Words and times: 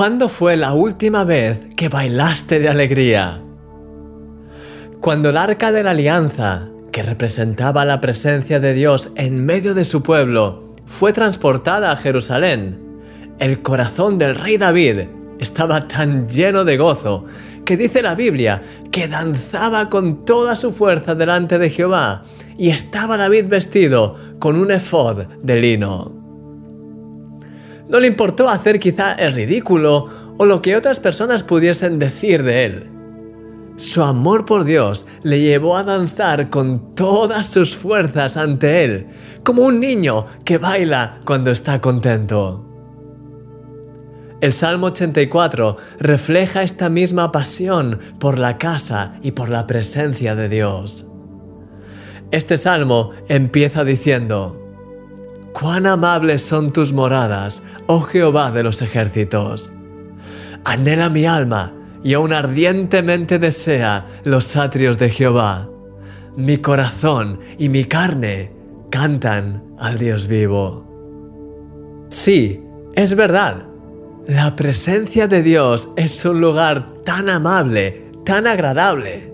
¿Cuándo 0.00 0.30
fue 0.30 0.56
la 0.56 0.72
última 0.72 1.24
vez 1.24 1.66
que 1.76 1.90
bailaste 1.90 2.58
de 2.58 2.70
alegría? 2.70 3.42
Cuando 4.98 5.28
el 5.28 5.36
arca 5.36 5.72
de 5.72 5.82
la 5.82 5.90
alianza, 5.90 6.70
que 6.90 7.02
representaba 7.02 7.84
la 7.84 8.00
presencia 8.00 8.60
de 8.60 8.72
Dios 8.72 9.10
en 9.16 9.44
medio 9.44 9.74
de 9.74 9.84
su 9.84 10.02
pueblo, 10.02 10.74
fue 10.86 11.12
transportada 11.12 11.92
a 11.92 11.96
Jerusalén, 11.96 12.78
el 13.40 13.60
corazón 13.60 14.16
del 14.18 14.36
rey 14.36 14.56
David 14.56 15.00
estaba 15.38 15.86
tan 15.86 16.30
lleno 16.30 16.64
de 16.64 16.78
gozo 16.78 17.26
que 17.66 17.76
dice 17.76 18.00
la 18.00 18.14
Biblia 18.14 18.62
que 18.90 19.06
danzaba 19.06 19.90
con 19.90 20.24
toda 20.24 20.56
su 20.56 20.72
fuerza 20.72 21.14
delante 21.14 21.58
de 21.58 21.68
Jehová 21.68 22.22
y 22.56 22.70
estaba 22.70 23.18
David 23.18 23.48
vestido 23.48 24.16
con 24.38 24.56
un 24.56 24.70
efod 24.70 25.26
de 25.42 25.56
lino. 25.56 26.19
No 27.90 28.00
le 28.00 28.06
importó 28.06 28.48
hacer 28.48 28.78
quizá 28.78 29.12
el 29.12 29.32
ridículo 29.32 30.34
o 30.38 30.46
lo 30.46 30.62
que 30.62 30.76
otras 30.76 31.00
personas 31.00 31.42
pudiesen 31.42 31.98
decir 31.98 32.42
de 32.42 32.64
él. 32.64 32.90
Su 33.76 34.02
amor 34.02 34.44
por 34.44 34.64
Dios 34.64 35.06
le 35.22 35.40
llevó 35.40 35.76
a 35.76 35.82
danzar 35.82 36.50
con 36.50 36.94
todas 36.94 37.46
sus 37.46 37.74
fuerzas 37.74 38.36
ante 38.36 38.84
Él, 38.84 39.06
como 39.42 39.62
un 39.62 39.80
niño 39.80 40.26
que 40.44 40.58
baila 40.58 41.20
cuando 41.24 41.50
está 41.50 41.80
contento. 41.80 42.66
El 44.42 44.52
Salmo 44.52 44.88
84 44.88 45.78
refleja 45.98 46.62
esta 46.62 46.90
misma 46.90 47.32
pasión 47.32 47.98
por 48.18 48.38
la 48.38 48.58
casa 48.58 49.14
y 49.22 49.30
por 49.30 49.48
la 49.48 49.66
presencia 49.66 50.34
de 50.34 50.50
Dios. 50.50 51.06
Este 52.30 52.58
salmo 52.58 53.12
empieza 53.28 53.82
diciendo, 53.82 54.69
Cuán 55.52 55.86
amables 55.86 56.42
son 56.42 56.72
tus 56.72 56.92
moradas, 56.92 57.62
oh 57.86 58.00
Jehová 58.00 58.50
de 58.50 58.62
los 58.62 58.82
ejércitos. 58.82 59.72
Anhela 60.64 61.08
mi 61.08 61.26
alma 61.26 61.74
y 62.02 62.14
aún 62.14 62.32
ardientemente 62.32 63.38
desea 63.38 64.06
los 64.24 64.56
atrios 64.56 64.98
de 64.98 65.10
Jehová. 65.10 65.68
Mi 66.36 66.58
corazón 66.58 67.40
y 67.58 67.68
mi 67.68 67.84
carne 67.84 68.52
cantan 68.90 69.64
al 69.78 69.98
Dios 69.98 70.28
vivo. 70.28 70.86
Sí, 72.08 72.62
es 72.94 73.14
verdad. 73.14 73.66
La 74.26 74.54
presencia 74.54 75.26
de 75.26 75.42
Dios 75.42 75.90
es 75.96 76.24
un 76.24 76.40
lugar 76.40 76.86
tan 77.04 77.28
amable, 77.28 78.12
tan 78.24 78.46
agradable. 78.46 79.32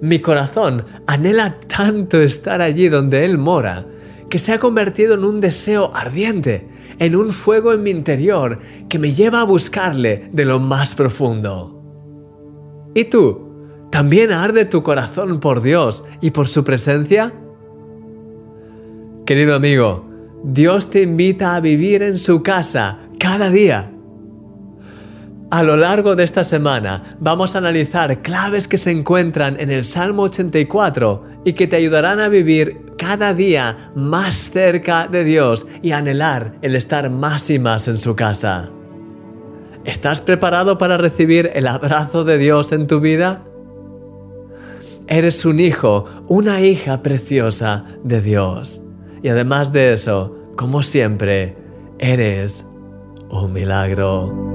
Mi 0.00 0.20
corazón 0.20 0.84
anhela 1.06 1.56
tanto 1.66 2.20
estar 2.20 2.60
allí 2.60 2.88
donde 2.88 3.24
Él 3.24 3.38
mora, 3.38 3.86
que 4.32 4.38
se 4.38 4.54
ha 4.54 4.58
convertido 4.58 5.12
en 5.12 5.24
un 5.24 5.42
deseo 5.42 5.94
ardiente, 5.94 6.66
en 6.98 7.16
un 7.16 7.34
fuego 7.34 7.74
en 7.74 7.82
mi 7.82 7.90
interior 7.90 8.60
que 8.88 8.98
me 8.98 9.12
lleva 9.12 9.42
a 9.42 9.44
buscarle 9.44 10.30
de 10.32 10.46
lo 10.46 10.58
más 10.58 10.94
profundo. 10.94 11.82
¿Y 12.94 13.04
tú? 13.04 13.50
¿También 13.90 14.32
arde 14.32 14.64
tu 14.64 14.82
corazón 14.82 15.38
por 15.38 15.60
Dios 15.60 16.04
y 16.22 16.30
por 16.30 16.48
su 16.48 16.64
presencia? 16.64 17.34
Querido 19.26 19.54
amigo, 19.54 20.08
Dios 20.42 20.88
te 20.88 21.02
invita 21.02 21.54
a 21.54 21.60
vivir 21.60 22.02
en 22.02 22.16
su 22.18 22.42
casa 22.42 23.00
cada 23.18 23.50
día. 23.50 23.91
A 25.52 25.62
lo 25.62 25.76
largo 25.76 26.16
de 26.16 26.24
esta 26.24 26.44
semana 26.44 27.02
vamos 27.20 27.54
a 27.54 27.58
analizar 27.58 28.22
claves 28.22 28.66
que 28.66 28.78
se 28.78 28.90
encuentran 28.90 29.60
en 29.60 29.70
el 29.70 29.84
Salmo 29.84 30.22
84 30.22 31.24
y 31.44 31.52
que 31.52 31.66
te 31.66 31.76
ayudarán 31.76 32.20
a 32.20 32.30
vivir 32.30 32.86
cada 32.96 33.34
día 33.34 33.92
más 33.94 34.50
cerca 34.50 35.08
de 35.08 35.24
Dios 35.24 35.66
y 35.82 35.92
anhelar 35.92 36.56
el 36.62 36.74
estar 36.74 37.10
más 37.10 37.50
y 37.50 37.58
más 37.58 37.86
en 37.86 37.98
su 37.98 38.16
casa. 38.16 38.70
¿Estás 39.84 40.22
preparado 40.22 40.78
para 40.78 40.96
recibir 40.96 41.50
el 41.52 41.66
abrazo 41.66 42.24
de 42.24 42.38
Dios 42.38 42.72
en 42.72 42.86
tu 42.86 43.00
vida? 43.00 43.44
Eres 45.06 45.44
un 45.44 45.60
hijo, 45.60 46.06
una 46.28 46.62
hija 46.62 47.02
preciosa 47.02 47.84
de 48.02 48.22
Dios. 48.22 48.80
Y 49.22 49.28
además 49.28 49.70
de 49.70 49.92
eso, 49.92 50.34
como 50.56 50.82
siempre, 50.82 51.58
eres 51.98 52.64
un 53.28 53.52
milagro. 53.52 54.51